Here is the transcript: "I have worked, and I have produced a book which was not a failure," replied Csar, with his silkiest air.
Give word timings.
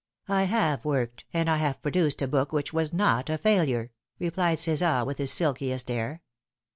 "I 0.27 0.45
have 0.45 0.83
worked, 0.83 1.25
and 1.31 1.47
I 1.47 1.57
have 1.57 1.83
produced 1.83 2.23
a 2.23 2.27
book 2.27 2.51
which 2.51 2.73
was 2.73 2.91
not 2.91 3.29
a 3.29 3.37
failure," 3.37 3.91
replied 4.17 4.57
Csar, 4.57 5.05
with 5.05 5.19
his 5.19 5.31
silkiest 5.31 5.91
air. 5.91 6.23